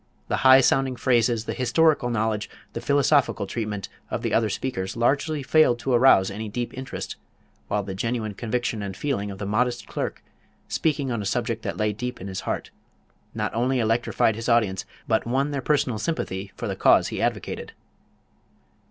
[0.29, 5.43] The high sounding phrases, the historical knowledge, the philosophical treatment, of the other speakers largely
[5.43, 7.17] failed to arouse any deep interest,
[7.67, 10.23] while the genuine conviction and feeling of the modest clerk,
[10.67, 12.71] speaking on a subject that lay deep in his heart,
[13.35, 17.73] not only electrified his audience but won their personal sympathy for the cause he advocated.